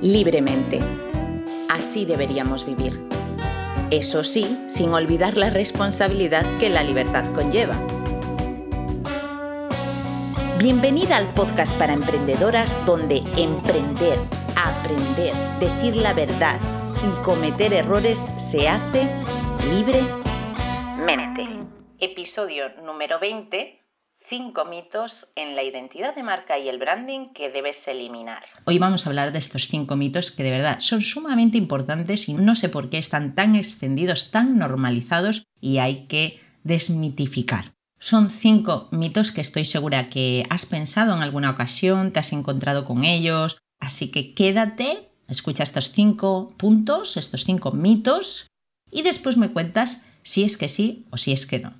libremente. 0.00 0.80
Así 1.68 2.04
deberíamos 2.04 2.64
vivir. 2.64 3.00
Eso 3.90 4.22
sí, 4.24 4.58
sin 4.68 4.92
olvidar 4.92 5.36
la 5.36 5.50
responsabilidad 5.50 6.44
que 6.58 6.68
la 6.68 6.82
libertad 6.82 7.26
conlleva. 7.32 7.74
Bienvenida 10.58 11.16
al 11.16 11.32
podcast 11.34 11.76
para 11.78 11.92
emprendedoras 11.92 12.76
donde 12.84 13.18
emprender, 13.36 14.18
aprender, 14.56 15.32
decir 15.60 15.96
la 15.96 16.12
verdad 16.12 16.58
y 17.02 17.22
cometer 17.22 17.72
errores 17.72 18.30
se 18.36 18.68
hace 18.68 19.08
libremente. 19.72 21.46
Episodio 22.00 22.70
número 22.84 23.18
20 23.20 23.77
5 24.28 24.64
mitos 24.66 25.28
en 25.36 25.56
la 25.56 25.62
identidad 25.62 26.14
de 26.14 26.22
marca 26.22 26.58
y 26.58 26.68
el 26.68 26.78
branding 26.78 27.32
que 27.32 27.50
debes 27.50 27.86
eliminar. 27.88 28.44
Hoy 28.66 28.78
vamos 28.78 29.06
a 29.06 29.10
hablar 29.10 29.32
de 29.32 29.38
estos 29.38 29.68
5 29.68 29.96
mitos 29.96 30.30
que 30.30 30.42
de 30.42 30.50
verdad 30.50 30.80
son 30.80 31.00
sumamente 31.00 31.56
importantes 31.56 32.28
y 32.28 32.34
no 32.34 32.54
sé 32.54 32.68
por 32.68 32.90
qué 32.90 32.98
están 32.98 33.34
tan 33.34 33.56
extendidos, 33.56 34.30
tan 34.30 34.58
normalizados 34.58 35.44
y 35.60 35.78
hay 35.78 36.06
que 36.06 36.40
desmitificar. 36.62 37.72
Son 37.98 38.30
5 38.30 38.88
mitos 38.92 39.32
que 39.32 39.40
estoy 39.40 39.64
segura 39.64 40.08
que 40.08 40.44
has 40.50 40.66
pensado 40.66 41.14
en 41.14 41.22
alguna 41.22 41.50
ocasión, 41.50 42.12
te 42.12 42.20
has 42.20 42.32
encontrado 42.32 42.84
con 42.84 43.04
ellos, 43.04 43.58
así 43.80 44.10
que 44.10 44.34
quédate, 44.34 45.08
escucha 45.26 45.62
estos 45.62 45.90
5 45.92 46.54
puntos, 46.58 47.16
estos 47.16 47.44
5 47.44 47.72
mitos 47.72 48.46
y 48.90 49.02
después 49.02 49.38
me 49.38 49.52
cuentas 49.52 50.04
si 50.22 50.44
es 50.44 50.58
que 50.58 50.68
sí 50.68 51.06
o 51.10 51.16
si 51.16 51.32
es 51.32 51.46
que 51.46 51.60
no. 51.60 51.72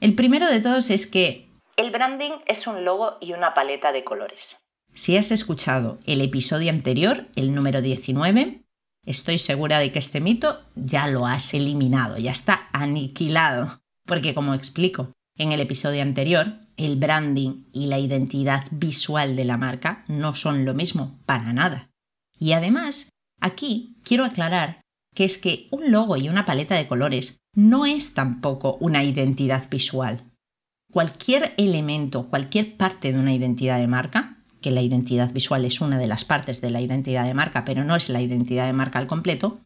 El 0.00 0.16
primero 0.16 0.48
de 0.48 0.60
todos 0.60 0.90
es 0.90 1.06
que 1.06 1.51
el 1.82 1.90
branding 1.90 2.32
es 2.46 2.66
un 2.66 2.84
logo 2.84 3.18
y 3.20 3.32
una 3.32 3.54
paleta 3.54 3.92
de 3.92 4.04
colores. 4.04 4.56
Si 4.94 5.16
has 5.16 5.32
escuchado 5.32 5.98
el 6.06 6.20
episodio 6.20 6.70
anterior, 6.70 7.26
el 7.34 7.54
número 7.54 7.82
19, 7.82 8.62
estoy 9.04 9.38
segura 9.38 9.78
de 9.78 9.90
que 9.90 9.98
este 9.98 10.20
mito 10.20 10.60
ya 10.76 11.08
lo 11.08 11.26
has 11.26 11.54
eliminado, 11.54 12.18
ya 12.18 12.30
está 12.30 12.68
aniquilado. 12.72 13.80
Porque 14.06 14.34
como 14.34 14.54
explico 14.54 15.12
en 15.36 15.52
el 15.52 15.60
episodio 15.60 16.02
anterior, 16.02 16.46
el 16.76 16.96
branding 16.96 17.64
y 17.72 17.86
la 17.86 17.98
identidad 17.98 18.64
visual 18.70 19.34
de 19.34 19.44
la 19.44 19.56
marca 19.56 20.04
no 20.08 20.34
son 20.34 20.64
lo 20.64 20.74
mismo 20.74 21.18
para 21.26 21.52
nada. 21.52 21.90
Y 22.38 22.52
además, 22.52 23.08
aquí 23.40 23.96
quiero 24.04 24.24
aclarar 24.24 24.82
que 25.14 25.24
es 25.24 25.38
que 25.38 25.68
un 25.70 25.90
logo 25.90 26.16
y 26.16 26.28
una 26.28 26.44
paleta 26.44 26.74
de 26.74 26.86
colores 26.86 27.38
no 27.54 27.86
es 27.86 28.14
tampoco 28.14 28.76
una 28.80 29.04
identidad 29.04 29.68
visual 29.68 30.31
cualquier 30.92 31.54
elemento, 31.56 32.28
cualquier 32.28 32.76
parte 32.76 33.12
de 33.12 33.18
una 33.18 33.34
identidad 33.34 33.78
de 33.78 33.88
marca, 33.88 34.36
que 34.60 34.70
la 34.70 34.82
identidad 34.82 35.32
visual 35.32 35.64
es 35.64 35.80
una 35.80 35.98
de 35.98 36.06
las 36.06 36.24
partes 36.24 36.60
de 36.60 36.70
la 36.70 36.80
identidad 36.80 37.24
de 37.24 37.34
marca, 37.34 37.64
pero 37.64 37.82
no 37.82 37.96
es 37.96 38.10
la 38.10 38.20
identidad 38.20 38.66
de 38.66 38.74
marca 38.74 38.98
al 38.98 39.06
completo, 39.06 39.60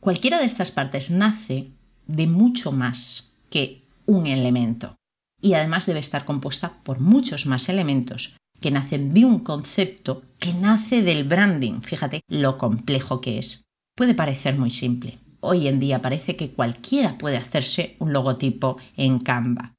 cualquiera 0.00 0.38
de 0.38 0.44
estas 0.44 0.72
partes 0.72 1.10
nace 1.10 1.70
de 2.06 2.26
mucho 2.26 2.72
más 2.72 3.36
que 3.48 3.86
un 4.06 4.26
elemento 4.26 4.96
y 5.40 5.54
además 5.54 5.86
debe 5.86 6.00
estar 6.00 6.24
compuesta 6.24 6.82
por 6.82 6.98
muchos 6.98 7.46
más 7.46 7.68
elementos 7.68 8.36
que 8.60 8.72
nacen 8.72 9.14
de 9.14 9.24
un 9.24 9.38
concepto 9.38 10.22
que 10.40 10.52
nace 10.52 11.02
del 11.02 11.22
branding. 11.22 11.80
Fíjate 11.80 12.22
lo 12.28 12.58
complejo 12.58 13.20
que 13.20 13.38
es. 13.38 13.62
Puede 13.96 14.14
parecer 14.14 14.58
muy 14.58 14.70
simple. 14.70 15.20
Hoy 15.40 15.68
en 15.68 15.78
día 15.78 16.02
parece 16.02 16.34
que 16.34 16.50
cualquiera 16.50 17.18
puede 17.18 17.36
hacerse 17.36 17.94
un 18.00 18.12
logotipo 18.12 18.78
en 18.96 19.20
Canva 19.20 19.77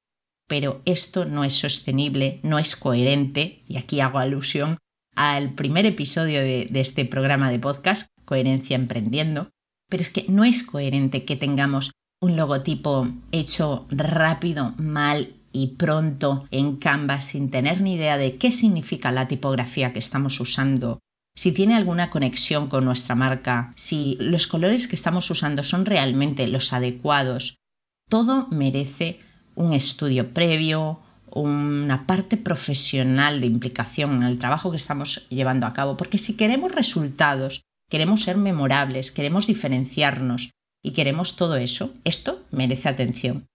pero 0.49 0.81
esto 0.85 1.25
no 1.25 1.43
es 1.45 1.53
sostenible, 1.53 2.39
no 2.41 2.57
es 2.59 2.75
coherente, 2.75 3.61
y 3.67 3.77
aquí 3.77 4.01
hago 4.01 4.17
alusión 4.17 4.77
al 5.15 5.53
primer 5.53 5.85
episodio 5.85 6.41
de, 6.41 6.67
este 6.73 7.05
programa 7.05 7.51
de 7.51 7.59
podcast, 7.59 8.07
Coherencia 8.25 8.75
Emprendiendo, 8.75 9.51
pero 9.89 10.01
es 10.01 10.09
que 10.09 10.25
no 10.27 10.43
es 10.43 10.63
coherente 10.63 11.23
que 11.23 11.35
tengamos 11.35 11.91
un 12.19 12.35
logotipo 12.35 13.07
hecho 13.31 13.85
rápido, 13.91 14.73
mal 14.77 15.35
y 15.51 15.75
pronto 15.75 16.47
en 16.51 16.77
Canva 16.77 17.21
sin 17.21 17.51
tener 17.51 17.81
ni 17.81 17.93
idea 17.93 18.17
de 18.17 18.37
qué 18.37 18.51
significa 18.51 19.11
la 19.11 19.27
tipografía 19.27 19.93
que 19.93 19.99
estamos 19.99 20.39
usando, 20.39 20.99
si 21.35 21.51
tiene 21.51 21.75
alguna 21.75 22.09
conexión 22.09 22.69
con 22.69 22.85
nuestra 22.85 23.13
marca, 23.13 23.71
si 23.75 24.17
los 24.19 24.47
colores 24.47 24.87
que 24.87 24.95
estamos 24.95 25.29
usando 25.29 25.63
son 25.63 25.85
realmente 25.85 26.47
los 26.47 26.73
adecuados. 26.73 27.55
Todo 28.09 28.47
merece 28.49 29.19
un 29.59 29.73
estudio 29.73 30.33
previo, 30.33 31.01
una 31.29 32.07
parte 32.07 32.37
profesional 32.37 33.41
de 33.41 33.47
implicación 33.47 34.15
en 34.15 34.23
el 34.23 34.39
trabajo 34.39 34.71
que 34.71 34.77
estamos 34.77 35.27
llevando 35.27 35.67
a 35.67 35.73
cabo, 35.73 35.97
porque 35.97 36.17
si 36.17 36.37
queremos 36.37 36.71
resultados, 36.71 37.61
queremos 37.89 38.23
ser 38.23 38.37
memorables, 38.37 39.11
queremos 39.11 39.47
diferenciarnos 39.47 40.51
y 40.81 40.91
queremos 40.91 41.35
todo 41.35 41.57
eso, 41.57 41.93
esto 42.05 42.41
merece 42.51 42.87
atención. 42.87 43.47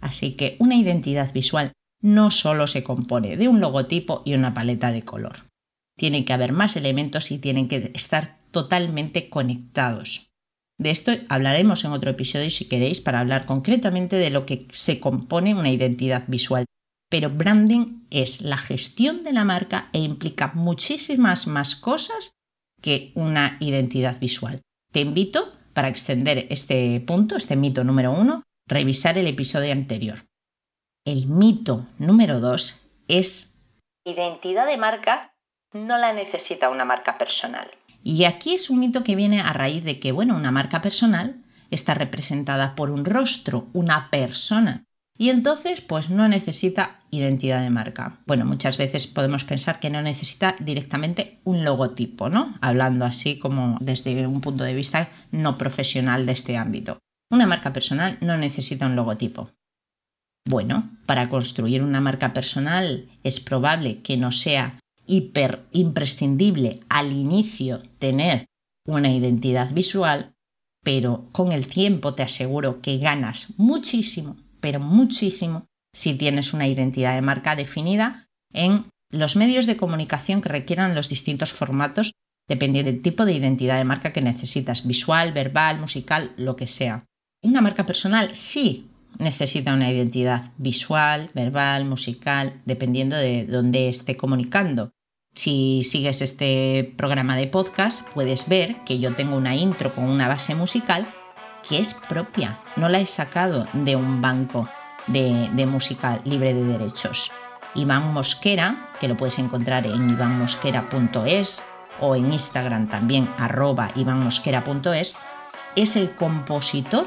Así 0.00 0.32
que 0.32 0.56
una 0.58 0.74
identidad 0.74 1.32
visual 1.32 1.72
no 2.02 2.32
solo 2.32 2.66
se 2.66 2.82
compone 2.82 3.36
de 3.36 3.46
un 3.46 3.60
logotipo 3.60 4.22
y 4.24 4.34
una 4.34 4.54
paleta 4.54 4.90
de 4.90 5.04
color. 5.04 5.46
Tiene 5.96 6.24
que 6.24 6.32
haber 6.32 6.50
más 6.50 6.76
elementos 6.76 7.30
y 7.30 7.38
tienen 7.38 7.68
que 7.68 7.92
estar 7.94 8.40
totalmente 8.50 9.30
conectados. 9.30 10.31
De 10.82 10.90
esto 10.90 11.12
hablaremos 11.28 11.84
en 11.84 11.92
otro 11.92 12.10
episodio 12.10 12.50
si 12.50 12.68
queréis 12.68 13.00
para 13.00 13.20
hablar 13.20 13.46
concretamente 13.46 14.16
de 14.16 14.30
lo 14.30 14.46
que 14.46 14.66
se 14.72 14.98
compone 14.98 15.54
una 15.54 15.70
identidad 15.70 16.24
visual. 16.26 16.64
Pero 17.08 17.30
branding 17.30 18.00
es 18.10 18.42
la 18.42 18.56
gestión 18.56 19.22
de 19.22 19.32
la 19.32 19.44
marca 19.44 19.90
e 19.92 20.00
implica 20.00 20.50
muchísimas 20.54 21.46
más 21.46 21.76
cosas 21.76 22.32
que 22.80 23.12
una 23.14 23.58
identidad 23.60 24.18
visual. 24.18 24.60
Te 24.92 24.98
invito, 24.98 25.52
para 25.72 25.86
extender 25.86 26.48
este 26.50 27.00
punto, 27.06 27.36
este 27.36 27.54
mito 27.54 27.84
número 27.84 28.10
uno, 28.10 28.42
revisar 28.66 29.16
el 29.18 29.28
episodio 29.28 29.70
anterior. 29.70 30.24
El 31.06 31.28
mito 31.28 31.86
número 31.98 32.40
dos 32.40 32.90
es 33.06 33.56
identidad 34.04 34.66
de 34.66 34.78
marca 34.78 35.32
no 35.74 35.96
la 35.96 36.12
necesita 36.12 36.70
una 36.70 36.84
marca 36.84 37.18
personal. 37.18 37.70
Y 38.02 38.24
aquí 38.24 38.54
es 38.54 38.70
un 38.70 38.80
mito 38.80 39.04
que 39.04 39.16
viene 39.16 39.40
a 39.40 39.52
raíz 39.52 39.84
de 39.84 39.98
que, 40.00 40.12
bueno, 40.12 40.36
una 40.36 40.50
marca 40.50 40.80
personal 40.80 41.42
está 41.70 41.94
representada 41.94 42.74
por 42.74 42.90
un 42.90 43.04
rostro, 43.04 43.68
una 43.72 44.10
persona. 44.10 44.84
Y 45.18 45.30
entonces, 45.30 45.80
pues 45.80 46.10
no 46.10 46.26
necesita 46.26 46.98
identidad 47.10 47.62
de 47.62 47.70
marca. 47.70 48.20
Bueno, 48.26 48.44
muchas 48.44 48.78
veces 48.78 49.06
podemos 49.06 49.44
pensar 49.44 49.78
que 49.78 49.90
no 49.90 50.02
necesita 50.02 50.56
directamente 50.58 51.40
un 51.44 51.64
logotipo, 51.64 52.28
¿no? 52.28 52.56
Hablando 52.60 53.04
así 53.04 53.38
como 53.38 53.76
desde 53.80 54.26
un 54.26 54.40
punto 54.40 54.64
de 54.64 54.74
vista 54.74 55.10
no 55.30 55.58
profesional 55.58 56.26
de 56.26 56.32
este 56.32 56.56
ámbito. 56.56 56.98
Una 57.30 57.46
marca 57.46 57.72
personal 57.72 58.18
no 58.20 58.36
necesita 58.36 58.86
un 58.86 58.96
logotipo. 58.96 59.50
Bueno, 60.48 60.90
para 61.06 61.28
construir 61.28 61.82
una 61.82 62.00
marca 62.00 62.32
personal 62.32 63.08
es 63.22 63.38
probable 63.38 64.00
que 64.02 64.16
no 64.16 64.32
sea 64.32 64.78
hiper 65.06 65.66
imprescindible 65.72 66.80
al 66.88 67.12
inicio 67.12 67.82
tener 67.98 68.46
una 68.86 69.10
identidad 69.12 69.72
visual, 69.72 70.34
pero 70.82 71.28
con 71.32 71.52
el 71.52 71.66
tiempo 71.66 72.14
te 72.14 72.22
aseguro 72.22 72.80
que 72.80 72.98
ganas 72.98 73.54
muchísimo, 73.58 74.36
pero 74.60 74.80
muchísimo, 74.80 75.66
si 75.94 76.14
tienes 76.14 76.52
una 76.52 76.66
identidad 76.66 77.14
de 77.14 77.22
marca 77.22 77.54
definida 77.56 78.28
en 78.52 78.86
los 79.10 79.36
medios 79.36 79.66
de 79.66 79.76
comunicación 79.76 80.40
que 80.40 80.48
requieran 80.48 80.94
los 80.94 81.08
distintos 81.08 81.52
formatos 81.52 82.12
dependiendo 82.48 82.90
del 82.90 83.02
tipo 83.02 83.24
de 83.24 83.34
identidad 83.34 83.78
de 83.78 83.84
marca 83.84 84.12
que 84.12 84.20
necesitas, 84.20 84.86
visual, 84.86 85.32
verbal, 85.32 85.78
musical, 85.78 86.32
lo 86.36 86.56
que 86.56 86.66
sea. 86.66 87.04
Una 87.42 87.60
marca 87.60 87.86
personal 87.86 88.34
sí 88.34 88.88
necesita 89.18 89.74
una 89.74 89.90
identidad 89.90 90.52
visual, 90.58 91.30
verbal, 91.34 91.84
musical, 91.84 92.60
dependiendo 92.64 93.16
de 93.16 93.46
dónde 93.46 93.88
esté 93.88 94.16
comunicando. 94.16 94.92
Si 95.34 95.82
sigues 95.84 96.20
este 96.20 96.92
programa 96.96 97.36
de 97.36 97.46
podcast, 97.46 98.08
puedes 98.12 98.48
ver 98.48 98.76
que 98.84 98.98
yo 98.98 99.14
tengo 99.14 99.36
una 99.36 99.56
intro 99.56 99.94
con 99.94 100.04
una 100.04 100.28
base 100.28 100.54
musical 100.54 101.06
que 101.66 101.78
es 101.78 101.94
propia, 101.94 102.60
no 102.76 102.88
la 102.88 102.98
he 102.98 103.06
sacado 103.06 103.66
de 103.72 103.96
un 103.96 104.20
banco 104.20 104.68
de, 105.06 105.66
música 105.66 106.20
libre 106.24 106.54
de 106.54 106.64
derechos. 106.64 107.32
Iván 107.74 108.12
Mosquera, 108.12 108.90
que 109.00 109.08
lo 109.08 109.16
puedes 109.16 109.38
encontrar 109.38 109.86
en 109.86 110.10
ivanmosquera.es 110.10 111.64
o 112.00 112.16
en 112.16 112.32
Instagram 112.32 112.88
también 112.88 113.30
arroba 113.38 113.90
ivanmosquera.es, 113.94 115.16
es 115.76 115.96
el 115.96 116.14
compositor 116.14 117.06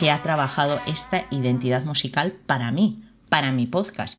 que 0.00 0.10
ha 0.10 0.22
trabajado 0.22 0.80
esta 0.86 1.26
identidad 1.30 1.84
musical 1.84 2.32
para 2.32 2.72
mí, 2.72 3.04
para 3.28 3.52
mi 3.52 3.66
podcast 3.66 4.18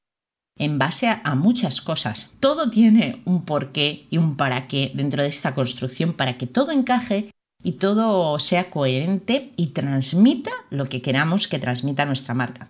en 0.58 0.78
base 0.78 1.08
a, 1.08 1.34
muchas 1.34 1.82
cosas. 1.82 2.32
Todo 2.40 2.70
tiene 2.70 3.24
un 3.26 3.46
porqué 3.46 4.06
y 4.12 4.18
un 4.18 4.38
para 4.38 4.68
qué 4.68 4.92
dentro 4.94 5.24
de 5.24 5.30
esta 5.30 5.56
construcción 5.56 6.14
para 6.14 6.38
que 6.38 6.46
todo 6.46 6.72
encaje 6.72 7.32
y 7.64 7.74
todo 7.74 8.38
sea 8.38 8.70
coherente 8.70 9.50
y 9.56 9.68
transmita 9.70 10.52
lo 10.70 10.88
que 10.88 11.02
queramos 11.02 11.48
que 11.48 11.58
transmita 11.58 12.06
nuestra 12.06 12.36
marca. 12.36 12.70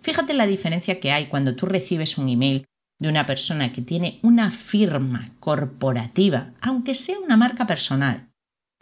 Fíjate 0.00 0.34
la 0.34 0.46
diferencia 0.46 1.00
que 1.00 1.10
hay 1.10 1.26
cuando 1.26 1.56
tú 1.56 1.66
recibes 1.66 2.16
un 2.16 2.28
email 2.28 2.64
de 3.00 3.08
una 3.08 3.26
persona 3.26 3.72
que 3.72 3.82
tiene 3.82 4.20
una 4.22 4.52
firma 4.52 5.32
corporativa, 5.40 6.52
aunque 6.60 6.94
sea 6.94 7.18
una 7.18 7.36
marca 7.36 7.66
personal, 7.66 8.28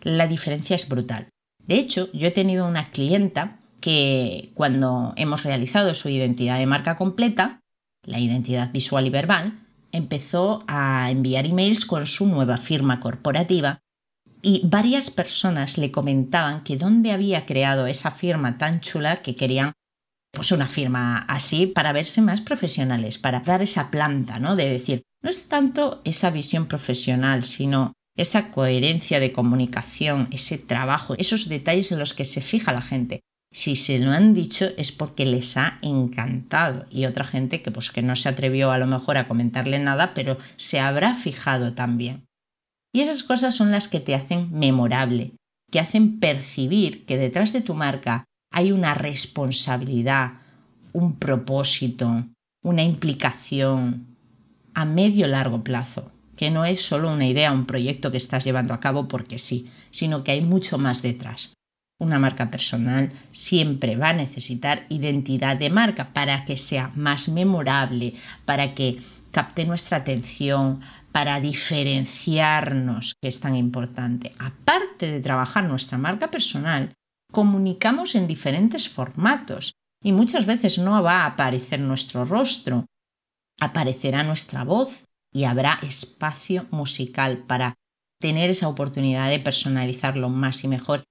la 0.02 0.26
diferencia 0.26 0.76
es 0.76 0.86
brutal. 0.86 1.30
De 1.66 1.76
hecho, 1.76 2.10
yo 2.12 2.26
he 2.26 2.30
tenido 2.30 2.66
una 2.66 2.90
clienta 2.90 3.59
que 3.80 4.50
cuando 4.54 5.12
hemos 5.16 5.44
realizado 5.44 5.94
su 5.94 6.08
identidad 6.08 6.58
de 6.58 6.66
marca 6.66 6.96
completa, 6.96 7.60
la 8.02 8.18
identidad 8.18 8.72
visual 8.72 9.06
y 9.06 9.10
verbal, 9.10 9.58
empezó 9.92 10.62
a 10.66 11.10
enviar 11.10 11.46
emails 11.46 11.84
con 11.84 12.06
su 12.06 12.26
nueva 12.26 12.56
firma 12.56 13.00
corporativa 13.00 13.80
y 14.42 14.62
varias 14.64 15.10
personas 15.10 15.76
le 15.76 15.90
comentaban 15.90 16.62
que 16.62 16.76
dónde 16.76 17.12
había 17.12 17.44
creado 17.46 17.86
esa 17.86 18.10
firma 18.10 18.56
tan 18.58 18.80
chula 18.80 19.22
que 19.22 19.36
querían 19.36 19.72
pues 20.32 20.52
una 20.52 20.68
firma 20.68 21.18
así 21.28 21.66
para 21.66 21.92
verse 21.92 22.22
más 22.22 22.40
profesionales, 22.40 23.18
para 23.18 23.40
dar 23.40 23.62
esa 23.62 23.90
planta, 23.90 24.38
¿no? 24.38 24.54
De 24.54 24.70
decir, 24.70 25.02
no 25.22 25.28
es 25.28 25.48
tanto 25.48 26.00
esa 26.04 26.30
visión 26.30 26.66
profesional, 26.66 27.44
sino 27.44 27.92
esa 28.16 28.50
coherencia 28.50 29.18
de 29.18 29.32
comunicación, 29.32 30.28
ese 30.30 30.56
trabajo, 30.56 31.14
esos 31.18 31.48
detalles 31.48 31.90
en 31.90 31.98
los 31.98 32.14
que 32.14 32.24
se 32.24 32.40
fija 32.40 32.72
la 32.72 32.82
gente. 32.82 33.22
Si 33.52 33.74
se 33.74 33.98
lo 33.98 34.12
han 34.12 34.32
dicho 34.32 34.68
es 34.76 34.92
porque 34.92 35.26
les 35.26 35.56
ha 35.56 35.78
encantado 35.82 36.86
y 36.88 37.06
otra 37.06 37.24
gente 37.24 37.62
que 37.62 37.72
pues 37.72 37.90
que 37.90 38.02
no 38.02 38.14
se 38.14 38.28
atrevió 38.28 38.70
a 38.70 38.78
lo 38.78 38.86
mejor 38.86 39.16
a 39.16 39.26
comentarle 39.26 39.78
nada, 39.80 40.14
pero 40.14 40.38
se 40.56 40.78
habrá 40.78 41.14
fijado 41.14 41.72
también. 41.72 42.26
Y 42.92 43.00
esas 43.00 43.22
cosas 43.22 43.56
son 43.56 43.70
las 43.72 43.88
que 43.88 44.00
te 44.00 44.14
hacen 44.14 44.50
memorable, 44.52 45.32
que 45.70 45.80
hacen 45.80 46.20
percibir 46.20 47.04
que 47.06 47.16
detrás 47.16 47.52
de 47.52 47.60
tu 47.60 47.74
marca 47.74 48.24
hay 48.52 48.72
una 48.72 48.94
responsabilidad, 48.94 50.34
un 50.92 51.16
propósito, 51.16 52.24
una 52.62 52.82
implicación 52.82 54.16
a 54.74 54.84
medio 54.84 55.26
largo 55.26 55.64
plazo, 55.64 56.12
que 56.36 56.50
no 56.50 56.64
es 56.64 56.82
solo 56.82 57.12
una 57.12 57.26
idea, 57.26 57.52
un 57.52 57.66
proyecto 57.66 58.10
que 58.10 58.16
estás 58.16 58.44
llevando 58.44 58.74
a 58.74 58.80
cabo 58.80 59.08
porque 59.08 59.38
sí, 59.38 59.70
sino 59.90 60.22
que 60.22 60.32
hay 60.32 60.40
mucho 60.40 60.78
más 60.78 61.02
detrás. 61.02 61.54
Una 62.00 62.18
marca 62.18 62.50
personal 62.50 63.12
siempre 63.30 63.94
va 63.94 64.08
a 64.08 64.14
necesitar 64.14 64.86
identidad 64.88 65.56
de 65.58 65.68
marca 65.68 66.14
para 66.14 66.46
que 66.46 66.56
sea 66.56 66.90
más 66.94 67.28
memorable, 67.28 68.14
para 68.46 68.74
que 68.74 69.00
capte 69.30 69.66
nuestra 69.66 69.98
atención, 69.98 70.80
para 71.12 71.40
diferenciarnos, 71.40 73.14
que 73.20 73.28
es 73.28 73.38
tan 73.40 73.54
importante. 73.54 74.32
Aparte 74.38 75.12
de 75.12 75.20
trabajar 75.20 75.64
nuestra 75.64 75.98
marca 75.98 76.30
personal, 76.30 76.94
comunicamos 77.30 78.14
en 78.14 78.26
diferentes 78.26 78.88
formatos 78.88 79.74
y 80.02 80.12
muchas 80.12 80.46
veces 80.46 80.78
no 80.78 81.02
va 81.02 81.24
a 81.24 81.26
aparecer 81.26 81.80
nuestro 81.80 82.24
rostro, 82.24 82.86
aparecerá 83.60 84.22
nuestra 84.22 84.64
voz 84.64 85.04
y 85.34 85.44
habrá 85.44 85.78
espacio 85.82 86.66
musical 86.70 87.44
para 87.46 87.74
tener 88.18 88.48
esa 88.48 88.68
oportunidad 88.68 89.28
de 89.28 89.38
personalizarlo 89.38 90.30
más 90.30 90.64
y 90.64 90.68
mejor. 90.68 91.04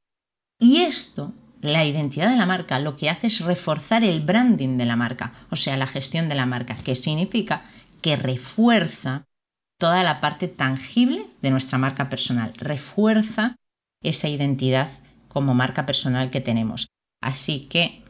Y 0.60 0.82
esto, 0.82 1.34
la 1.62 1.86
identidad 1.86 2.30
de 2.30 2.38
la 2.38 2.46
marca, 2.46 2.80
lo 2.80 2.98
que 2.98 3.10
hace 3.10 3.28
es 3.28 3.40
reforzar 3.40 4.04
el 4.04 4.22
branding 4.22 4.78
de 4.78 4.86
la 4.86 4.96
marca, 4.96 5.34
o 5.50 5.56
sea, 5.56 5.78
la 5.78 5.88
gestión 5.88 6.28
de 6.30 6.36
la 6.36 6.46
marca, 6.46 6.76
que 6.76 6.96
significa 6.96 7.64
que 8.02 8.16
refuerza 8.16 9.26
toda 9.78 10.04
la 10.04 10.20
parte 10.20 10.48
tangible 10.50 11.26
de 11.42 11.52
nuestra 11.52 11.78
marca 11.78 12.10
personal, 12.10 12.54
refuerza 12.58 13.56
esa 14.04 14.28
identidad 14.28 14.90
como 15.30 15.54
marca 15.54 15.86
personal 15.86 16.30
que 16.30 16.42
tenemos. 16.42 16.88
Así 17.22 17.68
que 17.68 18.04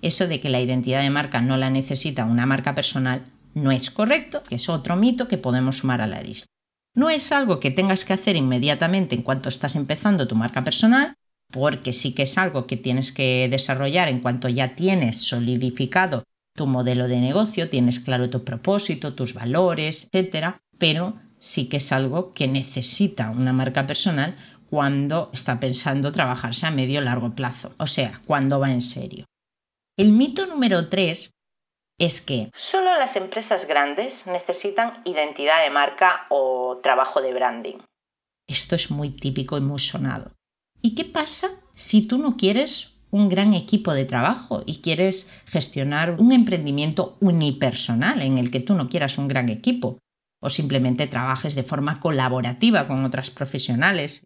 eso 0.00 0.26
de 0.26 0.40
que 0.40 0.48
la 0.48 0.60
identidad 0.60 1.02
de 1.02 1.10
marca 1.10 1.40
no 1.40 1.56
la 1.56 1.70
necesita 1.70 2.24
una 2.24 2.46
marca 2.46 2.74
personal 2.74 3.24
no 3.54 3.70
es 3.70 3.90
correcto, 3.90 4.42
que 4.44 4.56
es 4.56 4.68
otro 4.68 4.96
mito 4.96 5.28
que 5.28 5.38
podemos 5.38 5.78
sumar 5.78 6.00
a 6.00 6.06
la 6.06 6.22
lista. 6.22 6.46
No 6.94 7.08
es 7.08 7.32
algo 7.32 7.58
que 7.58 7.70
tengas 7.70 8.04
que 8.04 8.12
hacer 8.12 8.36
inmediatamente 8.36 9.14
en 9.14 9.22
cuanto 9.22 9.48
estás 9.48 9.76
empezando 9.76 10.28
tu 10.28 10.36
marca 10.36 10.62
personal, 10.62 11.14
porque 11.50 11.92
sí 11.92 12.14
que 12.14 12.22
es 12.22 12.36
algo 12.36 12.66
que 12.66 12.76
tienes 12.76 13.12
que 13.12 13.48
desarrollar 13.50 14.08
en 14.08 14.20
cuanto 14.20 14.48
ya 14.48 14.74
tienes 14.74 15.22
solidificado 15.22 16.24
tu 16.54 16.66
modelo 16.66 17.08
de 17.08 17.20
negocio, 17.20 17.70
tienes 17.70 18.00
claro 18.00 18.28
tu 18.28 18.44
propósito, 18.44 19.14
tus 19.14 19.32
valores, 19.32 20.08
etc. 20.12 20.56
Pero 20.78 21.18
sí 21.38 21.68
que 21.68 21.78
es 21.78 21.92
algo 21.92 22.34
que 22.34 22.46
necesita 22.46 23.30
una 23.30 23.52
marca 23.52 23.86
personal 23.86 24.36
cuando 24.68 25.30
está 25.32 25.60
pensando 25.60 26.12
trabajarse 26.12 26.66
a 26.66 26.70
medio 26.70 27.00
largo 27.00 27.34
plazo, 27.34 27.74
o 27.78 27.86
sea, 27.86 28.22
cuando 28.26 28.60
va 28.60 28.70
en 28.70 28.82
serio. 28.82 29.26
El 29.98 30.12
mito 30.12 30.46
número 30.46 30.88
3 30.88 31.30
es 32.04 32.20
que 32.20 32.50
solo 32.56 32.98
las 32.98 33.16
empresas 33.16 33.66
grandes 33.66 34.26
necesitan 34.26 35.02
identidad 35.04 35.62
de 35.62 35.70
marca 35.70 36.26
o 36.30 36.80
trabajo 36.82 37.22
de 37.22 37.32
branding. 37.32 37.78
Esto 38.48 38.74
es 38.74 38.90
muy 38.90 39.10
típico 39.10 39.56
y 39.56 39.60
muy 39.60 39.78
sonado. 39.78 40.32
¿Y 40.80 40.94
qué 40.94 41.04
pasa 41.04 41.48
si 41.74 42.06
tú 42.06 42.18
no 42.18 42.36
quieres 42.36 42.96
un 43.10 43.28
gran 43.28 43.54
equipo 43.54 43.92
de 43.92 44.04
trabajo 44.04 44.62
y 44.66 44.80
quieres 44.80 45.32
gestionar 45.46 46.16
un 46.18 46.32
emprendimiento 46.32 47.16
unipersonal 47.20 48.22
en 48.22 48.38
el 48.38 48.50
que 48.50 48.60
tú 48.60 48.74
no 48.74 48.88
quieras 48.88 49.18
un 49.18 49.28
gran 49.28 49.48
equipo 49.48 49.98
o 50.40 50.50
simplemente 50.50 51.06
trabajes 51.06 51.54
de 51.54 51.62
forma 51.62 52.00
colaborativa 52.00 52.88
con 52.88 53.04
otras 53.04 53.30
profesionales 53.30 54.24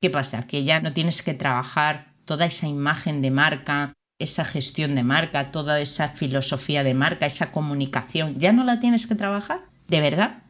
¿Qué 0.00 0.08
pasa? 0.08 0.46
Que 0.46 0.64
ya 0.64 0.80
no 0.80 0.94
tienes 0.94 1.22
que 1.22 1.34
trabajar 1.34 2.14
toda 2.24 2.46
esa 2.46 2.66
imagen 2.66 3.20
de 3.20 3.30
marca, 3.30 3.92
esa 4.20 4.44
gestión 4.44 4.94
de 4.94 5.02
marca, 5.02 5.50
toda 5.50 5.80
esa 5.80 6.10
filosofía 6.10 6.84
de 6.84 6.94
marca, 6.94 7.26
esa 7.26 7.50
comunicación, 7.50 8.38
¿ya 8.38 8.52
no 8.52 8.62
la 8.64 8.78
tienes 8.78 9.06
que 9.06 9.16
trabajar? 9.16 9.62
¿De 9.88 10.00
verdad? 10.00 10.44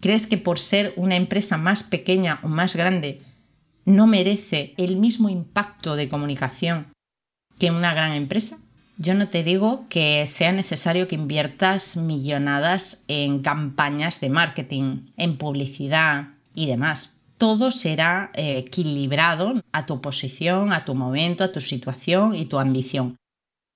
¿Crees 0.00 0.26
que 0.26 0.38
por 0.38 0.58
ser 0.58 0.94
una 0.96 1.16
empresa 1.16 1.58
más 1.58 1.82
pequeña 1.82 2.40
o 2.42 2.48
más 2.48 2.76
grande 2.76 3.20
no 3.84 4.06
merece 4.06 4.74
el 4.78 4.96
mismo 4.96 5.28
impacto 5.28 5.96
de 5.96 6.08
comunicación 6.08 6.86
que 7.58 7.70
una 7.70 7.92
gran 7.92 8.12
empresa? 8.12 8.58
Yo 8.96 9.14
no 9.14 9.28
te 9.28 9.44
digo 9.44 9.86
que 9.88 10.26
sea 10.26 10.52
necesario 10.52 11.06
que 11.06 11.14
inviertas 11.16 11.96
millonadas 11.96 13.04
en 13.08 13.40
campañas 13.42 14.20
de 14.20 14.30
marketing, 14.30 15.06
en 15.16 15.36
publicidad 15.36 16.30
y 16.54 16.66
demás 16.66 17.17
todo 17.38 17.70
será 17.70 18.30
eh, 18.34 18.58
equilibrado 18.58 19.62
a 19.72 19.86
tu 19.86 20.00
posición, 20.00 20.72
a 20.72 20.84
tu 20.84 20.94
momento, 20.94 21.44
a 21.44 21.52
tu 21.52 21.60
situación 21.60 22.34
y 22.34 22.44
tu 22.44 22.58
ambición. 22.58 23.16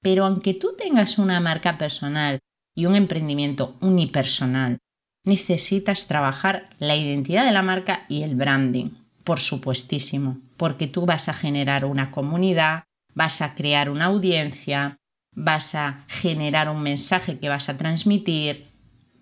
Pero 0.03 0.26
aunque 0.26 0.53
tú 0.53 0.75
tengas 0.76 1.19
una 1.19 1.41
marca 1.41 1.79
personal 1.79 2.41
y 2.75 2.87
un 2.87 2.97
emprendimiento 2.97 3.76
unipersonal, 3.81 4.79
necesitas 5.25 6.09
trabajar 6.09 6.69
la 6.81 6.97
identidad 6.97 7.44
de 7.44 7.53
la 7.53 7.62
marca 7.62 8.05
y 8.09 8.23
el 8.23 8.35
branding, 8.35 8.91
por 9.23 9.38
supuestísimo, 9.38 10.38
porque 10.57 10.88
tú 10.88 11.07
vas 11.07 11.28
a 11.28 11.35
generar 11.35 11.85
una 11.85 12.11
comunidad, 12.11 12.85
vas 13.14 13.40
a 13.42 13.54
crear 13.54 13.88
una 13.88 14.07
audiencia, 14.07 14.97
vas 15.35 15.76
a 15.76 16.04
generar 16.09 16.69
un 16.69 16.83
mensaje 16.83 17.38
que 17.38 17.49
vas 17.49 17.69
a 17.69 17.78
transmitir 17.78 18.72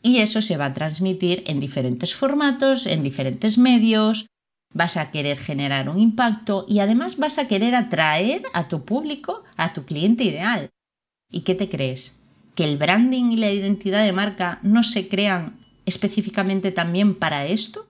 y 0.03 0.19
eso 0.19 0.43
se 0.43 0.57
va 0.57 0.67
a 0.67 0.75
transmitir 0.75 1.45
en 1.47 1.61
diferentes 1.61 2.15
formatos, 2.15 2.87
en 2.87 3.03
diferentes 3.03 3.59
medios, 3.59 4.27
vas 4.73 4.97
a 4.97 5.11
querer 5.11 5.37
generar 5.37 5.89
un 5.89 5.99
impacto 5.99 6.65
y 6.69 6.79
además 6.79 7.19
vas 7.19 7.39
a 7.39 7.49
querer 7.49 7.75
atraer 7.75 8.43
a 8.53 8.69
tu 8.69 8.85
público, 8.85 9.45
a 9.57 9.73
tu 9.73 9.85
cliente 9.85 10.25
ideal. 10.25 10.71
¿Y 11.31 11.41
qué 11.41 11.55
te 11.55 11.69
crees? 11.69 12.21
¿Que 12.55 12.65
el 12.65 12.79
branding 12.79 13.31
y 13.33 13.37
la 13.37 13.51
identidad 13.51 14.05
de 14.05 14.13
marca 14.13 14.59
no 14.63 14.83
se 14.83 15.09
crean 15.09 15.59
específicamente 15.87 16.73
también 16.73 17.15
para 17.15 17.47
esto? 17.47 17.89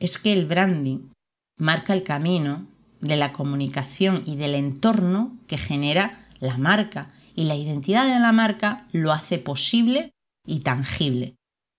Es 0.00 0.18
que 0.18 0.32
el 0.32 0.46
branding 0.46 1.10
marca 1.56 1.94
el 1.94 2.02
camino 2.02 2.66
de 3.00 3.16
la 3.16 3.32
comunicación 3.32 4.22
y 4.26 4.36
del 4.36 4.54
entorno 4.54 5.36
que 5.46 5.56
genera 5.56 6.26
la 6.40 6.58
marca 6.58 7.12
y 7.34 7.44
la 7.44 7.54
identidad 7.54 8.12
de 8.12 8.20
la 8.20 8.32
marca 8.32 8.86
lo 8.92 9.12
hace 9.12 9.38
posible 9.38 10.10
y 10.44 10.60
tangible 10.60 11.37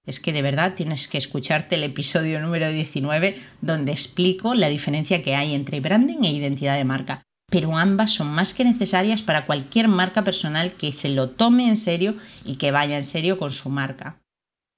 es 0.09 0.19
que 0.19 0.33
de 0.33 0.41
verdad 0.41 0.73
tienes 0.75 1.07
que 1.07 1.19
escucharte 1.19 1.75
el 1.75 1.83
episodio 1.83 2.41
número 2.41 2.69
19 2.69 3.39
donde 3.61 3.91
explico 3.91 4.55
la 4.55 4.67
diferencia 4.67 5.21
que 5.21 5.35
hay 5.35 5.53
entre 5.53 5.81
branding 5.81 6.23
e 6.23 6.31
identidad 6.31 6.75
de 6.75 6.83
marca. 6.83 7.21
Pero 7.51 7.77
ambas 7.77 8.11
son 8.11 8.27
más 8.27 8.53
que 8.53 8.65
necesarias 8.65 9.21
para 9.21 9.45
cualquier 9.45 9.87
marca 9.87 10.23
personal 10.23 10.73
que 10.73 10.93
se 10.93 11.09
lo 11.09 11.29
tome 11.29 11.67
en 11.67 11.77
serio 11.77 12.15
y 12.43 12.55
que 12.55 12.71
vaya 12.71 12.97
en 12.97 13.05
serio 13.05 13.37
con 13.37 13.51
su 13.51 13.69
marca. 13.69 14.19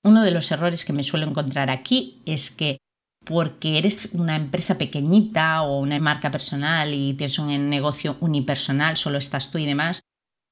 Uno 0.04 0.24
de 0.24 0.32
los 0.32 0.52
errores 0.52 0.84
que 0.84 0.94
me 0.94 1.04
suelo 1.04 1.28
encontrar 1.28 1.70
aquí 1.70 2.22
es 2.26 2.52
que 2.52 2.78
porque 3.26 3.78
eres 3.78 4.10
una 4.14 4.36
empresa 4.36 4.78
pequeñita 4.78 5.62
o 5.62 5.80
una 5.80 6.00
marca 6.00 6.32
personal 6.32 6.94
y 6.94 7.14
tienes 7.14 7.40
un 7.40 7.70
negocio 7.70 8.18
unipersonal, 8.20 8.98
solo 8.98 9.18
estás 9.18 9.52
tú 9.52 9.60
y 9.60 9.66
demás, 9.66 10.02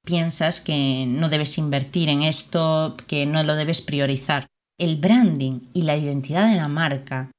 piensas 0.05 0.61
que 0.61 1.05
no 1.05 1.27
debes 1.27 1.57
invertir 1.57 2.07
en 2.09 2.21
esto, 2.21 2.95
que 3.07 3.25
no 3.25 3.43
lo 3.43 3.55
debes 3.55 3.81
priorizar 3.81 4.47
el 4.79 4.95
branding 4.95 5.67
y 5.73 5.83
la 5.83 5.95
identidad 5.95 6.49
de 6.49 6.55
la 6.55 6.67
marca 6.67 7.31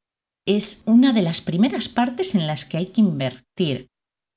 es 0.46 0.82
una 0.86 1.12
de 1.12 1.22
las 1.22 1.40
primeras 1.40 1.88
partes 1.88 2.34
en 2.34 2.46
las 2.46 2.64
que 2.64 2.76
hay 2.76 2.86
que 2.86 3.00
invertir. 3.00 3.88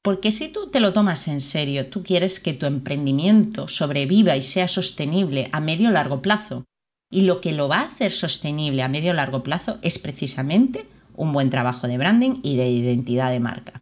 Porque 0.03 0.31
si 0.31 0.50
tú 0.50 0.69
te 0.69 0.79
lo 0.79 0.91
tomas 0.91 1.27
en 1.27 1.39
serio, 1.39 1.88
tú 1.88 2.03
quieres 2.03 2.39
que 2.39 2.53
tu 2.53 2.65
emprendimiento 2.65 3.67
sobreviva 3.67 4.36
y 4.36 4.41
sea 4.41 4.67
sostenible 4.67 5.50
a 5.51 5.60
medio 5.60 5.91
largo 5.91 6.22
plazo, 6.22 6.65
Y 7.12 7.22
lo 7.22 7.41
que 7.41 7.51
lo 7.51 7.67
va 7.67 7.81
a 7.81 7.86
hacer 7.86 8.12
sostenible 8.12 8.81
a 8.81 8.88
medio 8.88 9.13
largo 9.13 9.43
plazo 9.43 9.77
es 9.83 10.00
precisamente 10.00 10.88
un 11.15 11.31
buen 11.31 11.51
trabajo 11.51 11.88
de 11.88 12.00
branding 12.00 12.39
y 12.41 12.55
de 12.55 12.67
identidad 12.72 13.29
de 13.29 13.39
marca. 13.39 13.81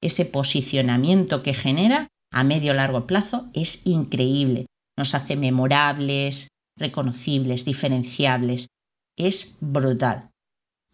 Ese 0.00 0.24
posicionamiento 0.24 1.42
que 1.42 1.52
genera 1.52 2.06
a 2.32 2.44
medio 2.44 2.72
largo 2.72 3.08
plazo 3.08 3.50
es 3.54 3.88
increíble. 3.88 4.66
Nos 4.96 5.16
hace 5.16 5.34
memorables, 5.34 6.46
reconocibles, 6.76 7.64
diferenciables. 7.64 8.68
Es 9.16 9.58
brutal. 9.60 10.30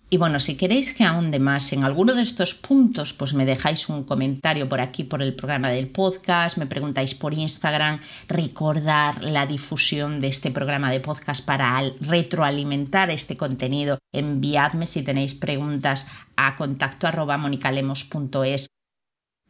Y 0.08 0.18
bueno, 0.18 0.38
si 0.38 0.56
queréis 0.56 0.94
que 0.94 1.02
ahonde 1.02 1.40
más 1.40 1.72
en 1.72 1.82
alguno 1.82 2.14
de 2.14 2.22
estos 2.22 2.54
puntos, 2.54 3.12
pues 3.12 3.34
me 3.34 3.44
dejáis 3.44 3.88
un 3.88 4.04
comentario 4.04 4.68
por 4.68 4.80
aquí, 4.80 5.02
por 5.02 5.20
el 5.20 5.34
programa 5.34 5.68
del 5.70 5.88
podcast, 5.88 6.58
me 6.58 6.66
preguntáis 6.66 7.16
por 7.16 7.34
Instagram, 7.34 7.98
recordar 8.28 9.24
la 9.24 9.46
difusión 9.46 10.20
de 10.20 10.28
este 10.28 10.52
programa 10.52 10.92
de 10.92 11.00
podcast 11.00 11.44
para 11.44 11.82
retroalimentar 12.00 13.10
este 13.10 13.36
contenido. 13.36 13.98
Enviadme 14.12 14.86
si 14.86 15.02
tenéis 15.02 15.34
preguntas 15.34 16.06
a 16.36 16.54
contacto 16.54 17.08
arroba 17.08 17.36
monicalemos.es 17.36 18.68